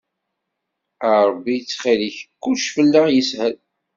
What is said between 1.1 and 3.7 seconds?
Ṛebbi ttxil-k kullec fell-ak yeshel.